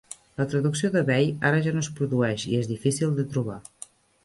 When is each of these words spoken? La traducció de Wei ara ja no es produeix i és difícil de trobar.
La 0.41 0.45
traducció 0.53 0.89
de 0.95 1.03
Wei 1.09 1.29
ara 1.51 1.59
ja 1.67 1.75
no 1.77 1.85
es 1.87 1.91
produeix 2.01 2.47
i 2.55 2.59
és 2.63 2.73
difícil 2.73 3.17
de 3.21 3.29
trobar. 3.37 3.63